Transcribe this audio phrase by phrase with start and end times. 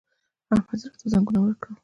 [0.53, 1.75] احمد زړه ته زنګنونه ورکړل!